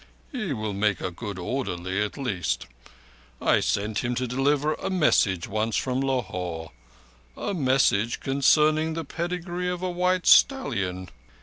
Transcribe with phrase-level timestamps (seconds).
[0.31, 2.65] "He will make a good orderly at least.
[3.39, 6.71] I sent him to deliver a message once from Lahore.
[7.37, 11.09] A message concerning the pedigree of a white stallion."